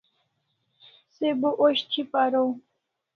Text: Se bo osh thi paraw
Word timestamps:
Se 1.15 1.27
bo 1.39 1.49
osh 1.65 1.81
thi 1.89 2.01
paraw 2.11 2.49